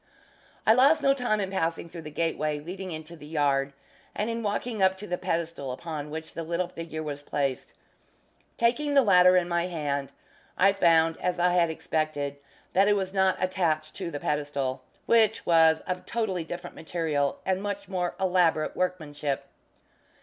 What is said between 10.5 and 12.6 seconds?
I found, as I had expected,